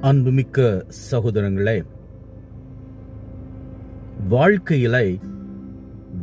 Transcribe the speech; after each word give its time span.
அன்புமிக்க 0.00 0.86
சகோதரங்களே 1.10 1.84
வாழ்க்கையில 4.30 5.18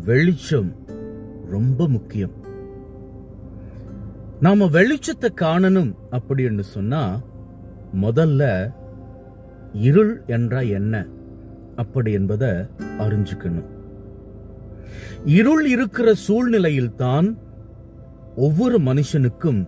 வெளிச்சம் 0.05 0.75
ரொம்ப 1.49 1.87
முக்கியம். 1.87 2.31
நாம 4.39 4.65
வெளிச்சத்தை 4.65 5.29
காணணும் 5.35 5.95
அப்படின்னு 6.11 6.59
சொன்னா 6.59 7.21
முதல்ல 8.01 8.73
இருள் 9.73 10.23
என்றா 10.27 10.59
என்ன 10.59 11.05
அப்படி 11.75 12.11
என்பதை 12.11 12.49
அறிஞ்சுக்கணும். 12.79 13.69
இருள் 15.25 15.67
இருக்கிற 15.67 16.13
சூழ்நிலையில்தான் 16.13 17.37
ஒவ்வொரு 18.35 18.77
மனுஷனுக்கும் 18.77 19.67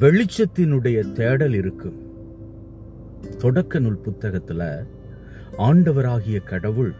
வெளிச்சத்தினுடைய 0.00 1.12
தேடல் 1.12 1.52
இருக்கும். 1.52 2.06
தொடக்க 3.38 3.78
நூல் 3.78 4.04
புத்தகத்துல 4.04 4.62
ஆண்டவராகிய 5.58 6.38
கடவுள் 6.44 6.94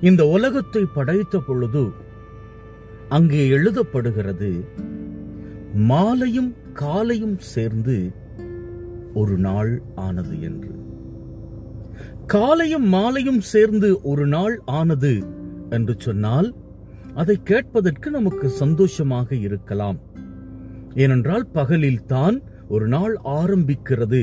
இந்த 0.00 0.26
உலகத்தை 0.26 0.82
படைத்த 0.94 1.38
பொழுது 1.38 1.84
அங்கே 3.08 3.48
எழுதப்படுகிறது 3.50 4.64
மாலையும் 5.74 6.54
காலையும் 6.72 7.38
சேர்ந்து 7.38 7.96
ஒரு 9.14 9.36
நாள் 9.36 9.82
ஆனது 9.94 10.40
என்று. 10.40 10.70
காலையும் 12.26 12.86
மாலையும் 12.88 13.40
சேர்ந்து 13.40 14.00
ஒரு 14.02 14.26
நாள் 14.26 14.60
ஆனது 14.64 15.14
என்று 15.70 15.94
சொன்னால் 15.98 16.54
அதை 17.14 17.36
கேட்பதற்கு 17.44 18.10
நமக்கு 18.10 18.48
சந்தோஷமாக 18.48 19.34
இருக்கலாம். 19.34 19.98
ஏனென்றால் 20.94 21.46
பகலில் 21.46 22.06
தான் 22.06 22.42
ஒரு 22.68 22.88
நாள் 22.88 23.14
ஆரம்பிக்கிறது. 23.24 24.22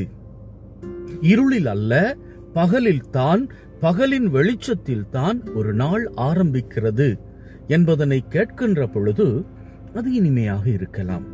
இருளில் 1.20 1.66
அல்ல 1.66 2.18
பகலில் 2.54 3.10
தான் 3.10 3.50
பகலின் 3.82 4.26
வெளிச்சத்தில் 4.26 5.10
தான் 5.10 5.46
ஒரு 5.56 5.74
நாள் 5.74 6.12
ஆரம்பிக்கிறது 6.16 7.20
என்பதனை 7.68 8.24
கேட்கின்ற 8.30 8.92
பொழுது 8.92 9.46
அது 9.96 10.14
இனிமையாக 10.14 10.70
இருக்கலாம். 10.70 11.26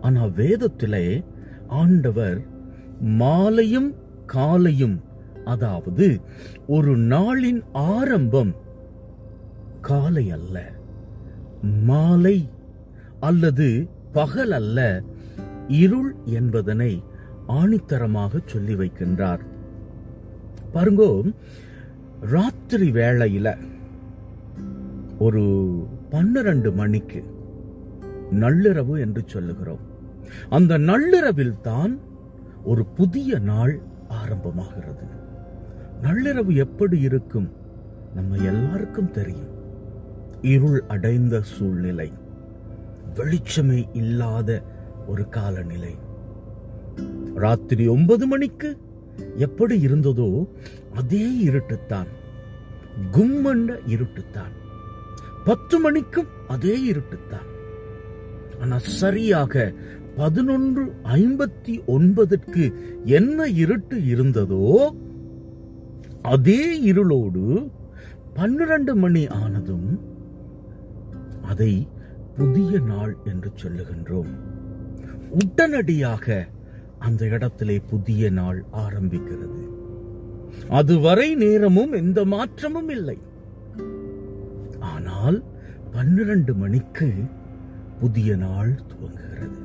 ஆனால் 0.00 0.30
வேதத்திலே 0.30 1.24
ஆண்டவர் 1.66 2.40
மாலையும் 3.00 3.94
காலையும் 4.26 5.04
அதாவது 5.44 6.20
ஒரு 6.66 6.98
நாளின் 6.98 7.62
ஆரம்பம் 7.72 8.54
காலை 9.80 10.30
அல்ல 10.30 10.72
மாலை 11.86 12.48
அல்லது 13.20 13.88
பகல் 14.12 14.50
அல்ல 14.50 15.02
இருள் 15.68 16.14
என்பதனை 16.24 17.02
ஆணித்தரமாக 17.50 18.38
சொல்லி 18.46 18.74
வைக்கின்றார். 18.74 19.40
பாருங்கோ 20.74 21.34
ராத்திரி 22.20 22.90
வேளையில 22.90 23.56
ஒரு 25.18 25.42
பன்னிரண்டு 26.10 26.72
மணிக்கு 26.72 27.24
நள்ளிரவு 28.32 28.98
என்று 28.98 29.22
சொல்லுகிறோம். 29.26 29.78
அந்த 30.50 30.78
நள்ளிரவில் 30.78 31.60
தான் 31.60 31.98
ஒரு 32.64 32.84
புதிய 32.84 33.38
நாள் 33.38 33.80
ஆரம்பமாகிறது. 34.08 35.06
நள்ளிரவு 36.02 36.54
எப்படி 36.56 37.00
இருக்கும்? 37.00 37.50
நம்ம 38.14 38.36
எல்லாருக்கும் 38.36 39.10
தெரியும். 39.10 39.50
இருள் 40.42 40.82
அடைந்த 40.88 41.40
சூழ்நிலை 41.42 42.12
வெளிச்சமே 43.14 43.88
இல்லாத 43.92 44.62
ஒரு 45.06 45.28
காலநிலை. 45.28 46.08
ராத்திரி 47.34 47.86
ஒன்பது 47.86 48.26
மணிக்கு 48.26 48.78
எப்படி 49.36 49.86
இருந்ததோ 49.86 50.48
அதே 50.94 51.44
இருட்டுத்தான். 51.44 52.10
கும்மண்ட 53.12 53.78
இருட்டுத்தான். 53.86 54.54
பத்து 55.44 55.78
மணிக்கும் 55.80 56.26
அதே 56.48 56.92
இருட்டுத்தான். 56.92 57.48
ஆனா 58.60 58.78
சரியாக 58.78 59.72
பதினொன்று 60.16 60.94
ஐம்பத்தி 61.04 61.84
ஒன்பதற்கு 61.86 62.72
என்ன 63.04 63.48
இருட்டு 63.48 63.96
இருந்ததோ 63.96 64.94
அதே 66.22 66.92
இருளோடு 66.92 67.70
பன்னிரண்டு 68.34 68.96
மணி 68.96 69.26
ஆனதும் 69.26 70.00
அதை 71.42 71.88
புதிய 72.36 72.78
நாள் 72.78 73.16
என்று 73.24 73.50
சொல்லுகின்றோம். 73.62 74.32
உடனடியாக 75.30 76.48
அந்த 77.00 77.22
இடத்திலே 77.26 77.76
புதிய 77.92 78.30
நாள் 78.30 78.58
ஆரம்பிக்கிறது. 78.84 79.62
அதுவரை 80.68 81.28
நேரமும் 81.34 81.92
எந்த 81.92 82.20
மாற்றமும் 82.24 82.88
இல்லை. 82.88 83.18
ஆனால் 84.92 85.38
பன்னிரண்டு 85.92 86.54
மணிக்கு 86.54 87.08
புதிய 88.00 88.36
நாள் 88.36 88.72
துவங்குகிறது. 88.90 89.60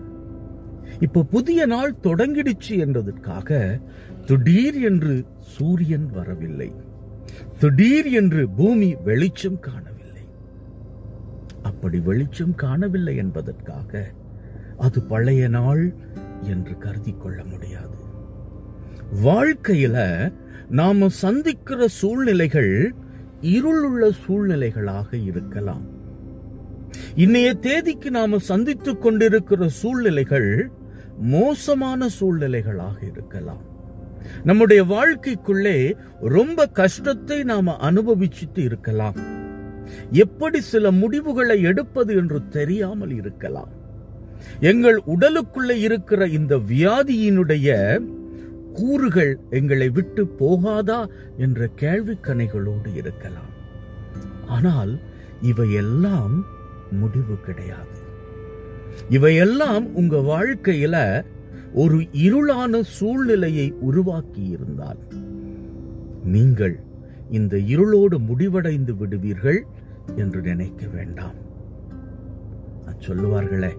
இப்ப 0.99 1.23
புதிய 1.23 1.65
நாள் 1.65 1.93
தொடங்கிடுச்சு 2.03 2.73
என்றதற்காக 2.85 3.59
திடீர் 4.25 4.77
என்று 4.81 5.15
சூரியன் 5.53 6.07
வரவில்லை. 6.07 6.69
திடீர் 7.59 8.09
என்று 8.11 8.41
பூமி 8.49 8.89
வெளிச்சம் 9.07 9.59
காணவில்லை. 9.59 10.25
அப்படி 11.61 11.99
வெளிச்சம் 11.99 12.55
காணவில்லை 12.55 13.15
என்பதற்காக 13.15 13.91
அது 14.77 14.99
பழைய 15.01 15.43
நாள் 15.47 15.83
என்று 16.41 16.77
கருதி 16.77 17.15
கொள்ள 17.17 17.43
முடியாது. 17.43 18.03
வாழ்க்கையில 19.23 20.33
நாம 20.69 21.07
சந்திக்கிற 21.07 21.87
சூழ்நிலைகள் 21.87 22.93
இருளுள்ள 23.41 24.11
சூழ்நிலைகளாக 24.27 25.23
இருக்கலாம். 25.23 25.85
இன்னைய 27.15 27.59
தேதிக்கு 27.59 28.11
நாம 28.11 28.37
சந்தித்துக் 28.37 29.01
கொண்டிருக்கிற 29.01 29.69
சூழ்நிலைகள் 29.69 30.71
மோசமான 31.19 32.07
சூழ்நிலைகளாக 32.19 33.03
இருக்கலாம். 33.11 33.61
நம்முடைய 34.43 34.83
வாழ்க்கைக்குள்ளே 34.83 35.97
ரொம்ப 36.21 36.65
கஷ்டத்தை 36.65 37.43
நாம 37.43 37.77
அனுபவிச்சுட்டு 37.81 38.57
இருக்கலாம். 38.57 39.15
எப்படி 40.11 40.61
சில 40.61 40.91
முடிவுகளை 40.91 41.61
எடுப்பது 41.61 42.15
என்று 42.15 42.47
தெரியாமல் 42.47 43.09
இருக்கலாம். 43.09 43.83
எங்கள் 44.59 45.01
உடலுக்குள்ளே 45.07 45.77
இருக்கிற 45.87 46.27
இந்த 46.27 46.55
வியாதியினுடைய 46.55 47.67
கூறுகள் 48.73 49.39
எங்களை 49.49 49.89
விட்டு 49.89 50.23
போகாதா 50.39 51.07
என்ற 51.37 51.69
கேள்விக்கணைகளோடு 51.79 52.95
இருக்கலாம். 52.95 53.51
ஆனால் 54.47 54.99
இவையெல்லாம் 55.41 56.45
முடிவு 56.91 57.35
கிடையாது. 57.39 57.97
இவையெல்லாம் 59.09 59.93
உங்க 59.93 60.17
வாழ்க்கையில 60.17 61.25
ஒரு 61.73 61.97
இருளான 61.97 62.81
சூழ்நிலையை 62.81 63.73
உருவாக்கி 63.79 64.43
இருந்தால் 64.45 65.01
நீங்கள் 66.23 66.79
இந்த 67.29 67.57
இருளோடு 67.57 68.19
முடிவடைந்து 68.19 68.95
விடுவீர்கள் 68.95 69.65
என்று 70.15 70.41
நினைக்க 70.41 70.87
வேண்டாம். 70.87 71.35
சொல்லுவார்களே 73.07 73.73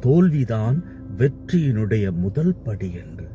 தோல்விதான் 0.00 0.84
வெற்றியினுடைய 1.16 2.12
முதல் 2.12 2.54
படி 2.54 2.92
என்று. 2.92 3.26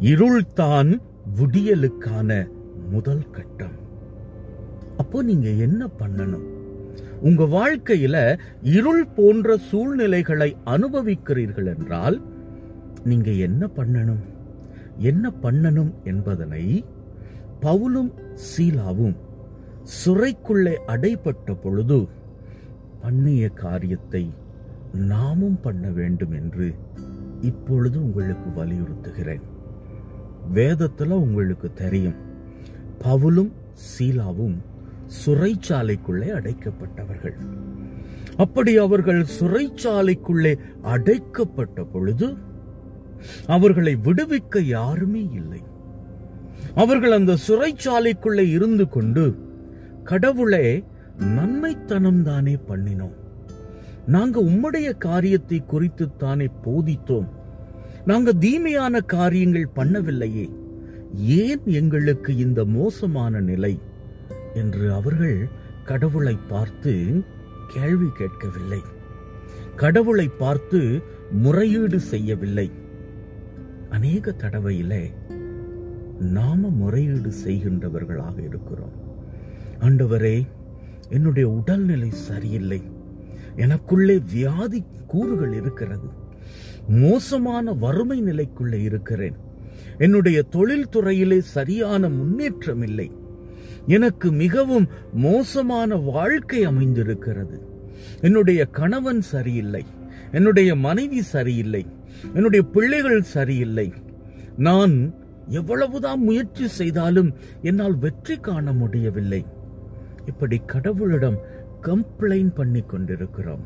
இருள்தான் 0.00 1.00
விடியலுக்கான 1.40 2.48
முதல் 2.90 3.30
கட்டம். 3.30 3.76
அப்போ 4.96 5.22
நீங்க 5.22 5.48
என்ன 5.48 5.88
பண்ணணும்? 5.98 6.46
உங்க 7.20 7.44
வாழ்க்கையில 7.44 8.38
இருள் 8.62 9.06
போன்ற 9.06 9.56
சூழ்நிலைகளை 9.56 10.56
அனுபவிக்கிறீர்கள் 10.64 11.66
என்றால் 11.66 12.22
நீங்க 13.04 13.30
என்ன 13.30 13.68
பண்ணணும்? 13.76 14.24
என்ன 14.98 15.32
பண்ணணும் 15.42 15.92
என்பதனை 16.04 16.84
பவுலும் 17.60 18.12
சீலாவும் 18.34 19.16
சிறைக்குள்ளே 20.04 20.74
அடைப்பட்ட 20.86 21.56
பொழுது 21.62 22.08
பண்ணிய 23.00 23.48
காரியத்தை 23.48 24.30
நாமும் 24.96 25.60
பண்ண 25.60 25.90
வேண்டும் 25.90 26.32
என்று 26.32 26.74
இப்பொழுது 27.40 28.02
உங்களுக்கு 28.02 28.64
வலியுறுத்துகிறேன். 28.64 29.40
வேதத்துல 30.54 31.08
உங்களுக்கு 31.08 31.72
தெரியும் 31.72 32.14
பவுலும் 33.04 33.52
சீலாவும் 33.74 34.56
சுரைச்சாலைக்குள்ளே 35.26 36.28
அடைக்கப்பட்டவர்கள். 36.32 37.34
அப்படி 38.36 38.76
அவர்கள் 38.76 39.26
சுரைச்சாலைக்குள்ளே 39.40 40.58
அடைக்கப்பட்ட 40.82 41.82
பொழுது 41.82 42.36
அவர்களை 43.46 43.96
விடுவிக்க 43.96 44.60
யாருமே 44.60 45.28
இல்லை. 45.32 45.62
அவர்கள் 46.74 47.12
அந்த 47.12 47.36
சுரைச்சாலைக்குள்ளே 47.48 48.48
இருந்து 48.50 48.88
கொண்டு 48.88 49.38
கடவுளே 50.04 50.84
நன்மைத்தனம் 51.18 52.22
தானே 52.22 52.58
பண்ணினோம். 52.68 53.24
நாங்க 54.06 54.42
உம்முடைய 54.42 54.98
காரியத்தை 54.98 55.64
குறித்து 55.66 56.16
தானே 56.16 56.48
போதித்தோம். 56.64 57.28
நாங்க 58.04 58.32
தீமையான 58.32 59.00
காரியங்கள் 59.00 59.68
பண்ணவில்லையே. 59.76 60.50
ஏன் 61.14 61.60
எங்களுக்கு 61.64 62.36
இந்த 62.36 62.64
மோசமான 62.64 63.40
நிலை? 63.40 63.78
என்று 64.54 64.92
அவர்கள் 64.92 65.48
கடவுளை 65.84 66.38
பார்த்து 66.48 67.22
கேள்வி 67.68 68.06
கேட்கவில்லை. 68.14 68.80
கடவுளை 69.76 70.28
பார்த்து 70.28 71.02
முறையீடு 71.30 72.00
செய்யவில்லை. 72.00 72.70
அநேக 73.90 74.34
தடவையிலே 74.38 75.10
நாம 76.18 76.68
முறையீடு 76.68 77.32
செய்கின்றவர்களாக 77.44 78.44
இருக்கிறோம். 78.44 78.92
ஆண்டவரே 79.80 80.46
என்னுடைய 81.08 81.48
உடல்நிலை 81.48 82.10
சரியில்லை. 82.10 82.95
எனக்குள்ளே 83.56 84.20
வியாதி 84.32 84.84
கூறுகள் 85.06 85.52
இருக்கிறது. 85.52 86.08
மோசமான 86.88 87.72
வறுமை 87.72 88.22
நிலைக்குள்ளே 88.22 88.82
இருக்கிறேன். 88.82 89.36
என்னுடைய 89.98 90.44
தொழில்துறையிலே 90.52 91.38
சரியான 91.38 92.08
முன்னேற்றம் 92.08 92.82
இல்லை. 92.82 93.12
எனக்கு 93.86 94.32
மிகவும் 94.32 94.88
மோசமான 95.12 95.94
வாழ்க்கை 95.94 96.64
அமைந்திருக்கிறது. 96.64 97.60
என்னுடைய 98.20 98.64
கணவன் 98.64 99.20
சரியில்லை. 99.20 99.84
என்னுடைய 100.32 100.74
மனைவி 100.74 101.22
சரியில்லை. 101.22 101.86
என்னுடைய 102.34 102.64
பிள்ளைகள் 102.64 103.22
சரியில்லை. 103.22 103.92
நான் 104.56 105.14
எவ்வளவுதான் 105.48 106.22
முயற்சி 106.22 106.68
செய்தாலும் 106.68 107.34
என்னால் 107.62 107.98
வெற்றி 107.98 108.36
காண 108.36 108.72
முடியவில்லை. 108.72 109.44
இப்படி 110.26 110.60
கடவுளிடம் 110.66 111.36
கம்ப்ளைண்ட் 111.86 112.54
பண்ணி 112.54 112.80
கொண்டிருக்கிறோம் 112.80 113.64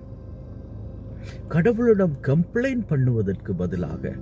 கடவுளிடம் 1.49 2.13
கம்ப்ளைண்ட் 2.23 2.87
பண்ணுவதற்கு 2.89 3.53
பதிலாக 3.57 4.13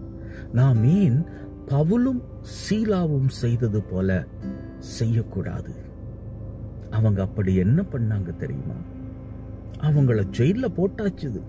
நாம் 0.53 0.85
ஏன் 0.85 1.25
பவுலும் 1.67 2.23
சீலாவும் 2.71 3.29
செய்தது 3.29 3.83
போல 3.83 4.25
செய்யக்கூடாது? 4.79 5.75
அவங்க 6.91 7.23
அப்படி 7.23 7.55
என்ன 7.55 7.83
பண்ணாங்க 7.83 8.37
தெரியுமா? 8.37 8.75
அவங்கள 9.81 10.23
ஜெயில 10.37 10.69
போட்டாச்சுது 10.77 11.43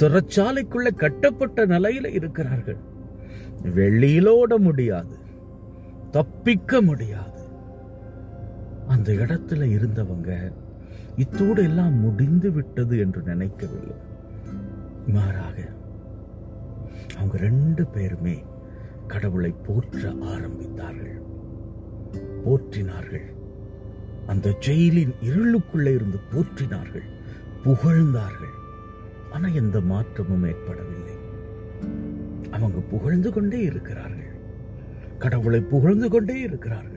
சிறைச்சாலைக்குள்ள 0.00 0.94
கட்டப்பட்ட 0.94 1.66
நிலையில 1.66 2.06
இருக்கிறார்கள். 2.06 2.76
வெளியிலோட 3.62 4.56
முடியாது. 4.58 5.16
தப்பிக்க 6.10 6.82
முடியாது. 6.82 7.40
அந்த 8.86 9.12
இடத்துல 9.12 9.62
இருந்தவங்க 9.70 10.52
இத்தோடு 11.16 11.62
எல்லாம் 11.62 11.94
முடிந்து 11.94 12.50
விட்டது 12.50 12.98
என்று 12.98 13.22
நினைக்கவில்லை. 13.22 13.96
மாறாக 15.06 15.68
அவங்க 17.16 17.36
ரெண்டு 17.36 17.86
பேருமே 17.86 18.44
கடவுளை 19.06 19.54
போற்ற 19.66 19.98
ஆரம்பித்தார்கள். 20.12 21.22
போற்றினார்கள். 22.44 23.34
அந்த 24.26 24.54
ஜெயிலின் 24.58 25.14
இருளுக்குள்ளே 25.20 25.94
இருந்து 25.94 26.18
போற்றினார்கள். 26.30 27.04
புகழ்ந்தார்கள். 27.62 28.54
ஆனா 29.32 29.48
எந்த 29.48 29.80
மாற்றமும் 29.80 30.44
ஏற்படவில்லை. 30.44 31.14
அவங்க 32.50 32.78
புகழ்ந்து 32.78 33.32
கொண்டே 33.32 33.60
இருக்கிறார்கள். 33.60 34.34
கடவுளை 35.18 35.60
புகழ்ந்து 35.60 36.08
கொண்டே 36.08 36.40
இருக்கிறார்கள். 36.40 36.95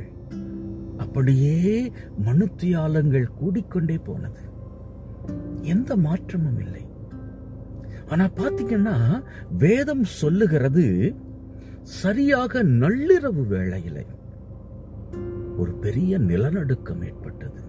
அப்படியே 1.10 1.92
மனுத்தியாலங்கள் 2.26 3.26
கூடிக்கொண்டே 3.40 3.98
போனது. 4.04 4.42
எந்த 5.62 5.96
மாற்றமும் 5.96 6.60
இல்லை. 6.60 6.86
ஆனா 8.08 8.26
பாத்தீங்கன்னா 8.26 9.24
வேதம் 9.58 10.04
சொல்லுகிறது 10.04 11.16
சரியாக 11.82 12.64
நள்ளிரவு 12.64 13.44
வேளையில 13.50 14.06
ஒரு 15.58 15.74
பெரிய 15.74 16.18
நிலநடுக்கம் 16.18 17.04
ஏற்பட்டது. 17.04 17.62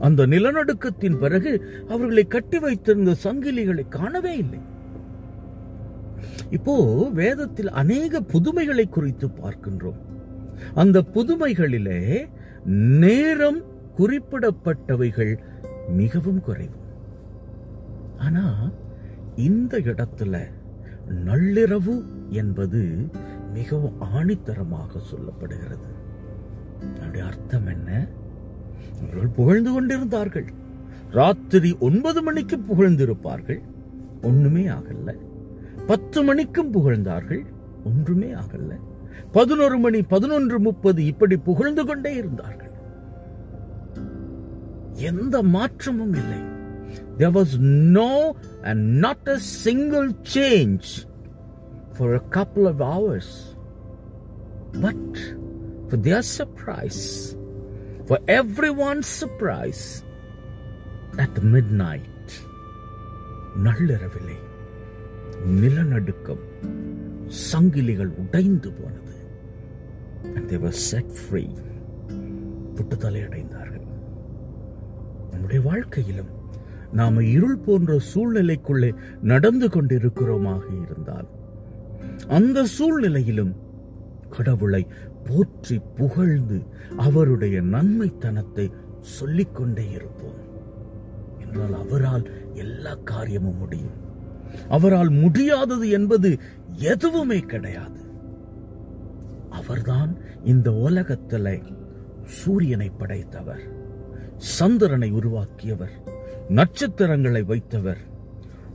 அந்த 0.00 0.26
நிலநடுக்கத்தின் 0.26 1.18
பிறகு 1.18 1.52
அவர்களை 1.88 2.26
கட்டி 2.26 2.58
வைத்திருந்த 2.58 3.14
சங்கிலிகளை 3.24 3.88
காணவே 3.88 4.36
இல்லை. 4.36 4.58
இப்போ 6.50 7.08
வேதத்தில் 7.12 7.70
அநேக 7.70 8.20
புதுமைகளை 8.20 8.88
குறித்து 8.88 9.26
பார்க்கின்றோம். 9.26 10.12
அந்த 10.74 11.02
புதுமைகளிலே 11.14 12.28
நேரம் 12.64 13.62
குறிப்பிடப்பட்டவைகள் 13.96 15.38
மிகவும் 15.88 16.40
குறைவு. 16.40 16.76
ஆனா 18.18 18.70
இந்த 19.36 19.78
இடத்துல 19.78 20.40
நள்ளிரவு 21.24 22.04
என்பது 22.28 23.08
மிகவும் 23.52 24.00
ஆணித்தரமாக 24.00 25.00
சொல்லப்படுகிறது. 25.10 25.92
அதனுடைய 26.94 27.26
அர்த்தம் 27.26 27.66
என்ன? 27.66 28.06
அவர்கள் 29.02 29.26
புகழ்ந்து 29.26 29.72
கொண்டிருந்தார்கள். 29.72 30.52
ராத்திரி 31.10 31.76
ஒன்பது 31.80 32.22
மணிக்கு 32.22 32.56
புகழ்ந்திருப்பார்கள். 32.56 33.60
ஒண்ணுமே 34.22 34.66
ஆகல. 34.66 35.16
பத்து 35.86 36.22
மணிக்கும் 36.22 36.70
புகழ்ந்தார்கள். 36.70 37.44
ஒன்றுமே 37.84 38.26
ஆகல. 38.26 38.78
பதினொரு 39.36 39.76
மணி 39.78 40.00
பதினொன்று 40.14 40.56
முப்பது 40.60 41.00
இப்படி 41.04 41.36
புகழ்ந்து 41.48 41.84
கொண்டே 41.84 42.12
இருந்தார்கள் 42.14 42.72
எந்த 45.10 45.36
மாற்றமும் 45.56 46.16
இல்லை 46.22 46.40
there 47.20 47.32
was 47.32 47.50
no 47.96 48.10
and 48.68 48.80
not 49.04 49.20
a 49.28 49.38
single 49.64 50.08
change 50.34 50.86
for 51.96 52.08
a 52.14 52.22
couple 52.36 52.64
of 52.66 52.78
hours 52.82 53.28
but 54.84 55.10
for 55.88 55.98
their 56.06 56.22
surprise 56.38 57.02
for 58.08 58.18
everyone's 58.40 59.10
surprise 59.22 59.84
at 61.24 61.36
midnight 61.54 62.10
நள்ளிரவிலே 63.64 64.38
நிலநடுக்கம் 65.60 66.44
சங்கிலிகள் 67.50 68.12
உடைந்து 68.22 68.70
போனது 68.72 69.03
தே 70.24 70.58
வர் 70.58 70.72
செட் 70.72 71.12
ஃப்ரீ 71.12 71.46
புட்டுத்தலை 72.74 73.20
அடைந்தார்கள். 73.26 73.86
நம்முடைய 75.30 75.62
வாழ்க்கையிலும் 75.62 76.26
நாம 76.92 77.24
இருள் 77.24 77.58
போன்ற 77.58 77.98
சூழ்நிலைக்குள்ளே 78.14 78.94
நடந்து 79.22 79.68
கொண்டிருக்கிறோமாக 79.68 80.82
இருந்தால் 80.82 81.28
அந்த 82.28 82.64
சூழ்நிலையிலும் 82.64 83.56
கடவுளை 84.30 84.86
போற்றி 85.24 85.80
புகழ்ந்து 85.96 86.62
அவருடைய 86.96 87.62
நன்மைத்தனத்தை 87.62 88.72
சொல்லிக்கொண்டே 89.00 89.90
இருப்போம். 89.90 90.40
என்றால் 91.38 91.74
அவரால் 91.80 92.30
எல்லா 92.54 92.94
காரியமும் 92.94 93.58
முடியும். 93.58 93.94
அவரால் 94.68 95.10
முடியாதது 95.10 95.88
என்பது 95.88 96.38
எதுவுமே 96.72 97.38
கிடையாது. 97.38 98.03
அவர்தான் 99.64 100.16
இந்த 100.44 100.72
உலகத்தில் 100.72 101.62
சூரியனை 102.24 102.90
படைத்தவர் 102.90 103.60
சந்திரனை 104.36 105.10
உருவாக்கியவர் 105.10 106.12
நட்சத்திரங்களை 106.48 107.42
வைத்தவர் 107.42 107.96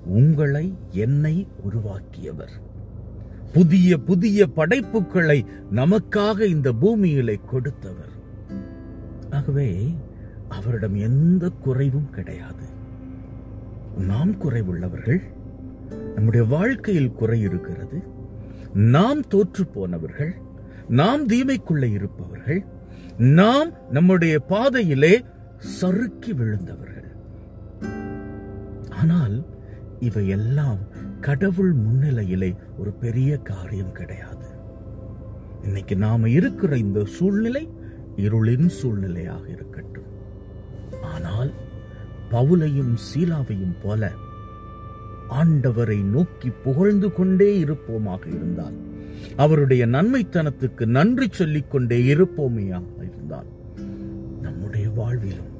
உங்களை 0.05 0.77
என்னை 0.91 1.47
உருவாக்கியவர். 1.61 2.51
புதிய 3.53 3.97
புதிய 3.97 4.47
படைப்புகளை 4.47 5.45
நமக்காக 5.75 6.39
இந்த 6.39 6.73
பூமியிலே 6.73 7.39
கொடுத்தவர். 7.45 8.13
ஆகவே 9.31 9.95
அவரிடம் 10.49 10.95
எந்த 10.95 11.49
குறைவும் 11.49 12.09
கிடையாது. 12.09 12.65
நாம் 13.97 14.31
குறைவுள்ளவர்கள் 14.31 15.21
நம்முடைய 16.15 16.45
வாழ்க்கையில் 16.45 17.11
குறை 17.11 17.41
இருக்கிறது. 17.41 18.03
நாம் 18.73 19.27
தோற்று 19.27 19.65
போனவர்கள் 19.65 20.35
நாம் 20.89 21.27
தீமைக்குள்ளே 21.27 21.91
இருப்பவர்கள் 21.91 22.65
நாம் 23.17 23.73
நம்முடைய 23.89 24.39
பாதையிலே 24.39 25.25
சறுக்கி 25.57 26.33
விழுந்தவர்கள். 26.33 27.09
ஆனால் 28.89 29.47
இவையெல்லாம் 29.99 30.79
கடவுள் 31.21 31.73
முன்னிலையிலே 31.73 32.55
ஒரு 32.77 32.91
பெரிய 32.91 33.37
காரியம் 33.37 33.91
கிடையாது. 33.91 34.47
இன்னைக்கு 35.63 35.95
நாம 35.95 36.29
இருக்கிற 36.29 36.77
இந்த 36.77 37.05
சூழ்நிலை 37.05 37.69
இருளின் 38.15 38.69
சூழ்நிலையாக 38.81 39.49
இருக்கட்டும். 39.49 40.09
ஆனால் 41.01 41.53
பவுலையும் 42.31 42.93
சீலாவையும் 43.07 43.79
போல 43.81 44.11
ஆண்டவரை 45.29 46.03
நோக்கி 46.03 46.49
புகழ்ந்து 46.49 47.13
கொண்டே 47.13 47.63
இருப்போமாக 47.63 48.27
இருந்தால் 48.27 48.88
அவருடைய 49.39 49.83
நன்மைத்தனத்துக்கு 49.87 50.85
நன்றி 50.85 51.27
சொல்லிக் 51.31 51.71
கொண்டே 51.71 51.97
இருப்போமையாக 52.15 53.03
இருந்தால் 53.09 53.49
நம்முடைய 54.41 54.89
வாழ்விலும் 54.89 55.53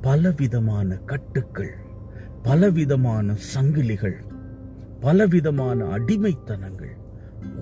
பலவிதமான 0.00 0.96
கட்டுக்கள் 0.96 1.74
பலவிதமான 2.42 3.34
சங்கிலிகள் 3.54 4.18
பலவிதமான 5.00 5.84
அடிமைத்தனங்கள் 5.98 6.96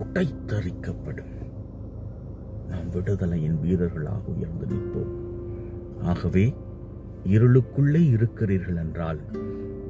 உடைத்தறிக்கப்படும் 0.03 1.35
விடுதலையின் 2.93 3.59
வீரர்களாக 3.61 4.21
உயர்ந்து 4.27 4.67
நிற்போம். 4.67 5.13
ஆகவே 6.03 6.45
இருளுக்குள்ளே 7.25 8.03
இருக்கிறீர்கள் 8.09 8.77
என்றால் 8.77 9.21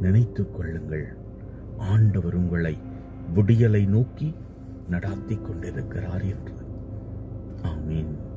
நினைத்துக் 0.01 0.55
கொள்ளுங்கள். 0.55 1.07
ஆண்டவர் 1.79 2.35
உங்களை 2.35 2.79
விடியலை 3.35 3.83
நோக்கி 3.87 4.35
நடாத்திக் 4.91 5.43
கொண்டிருக்கிறார் 5.43 6.23
என்று. 6.23 6.55
ஆமீன். 7.63 8.29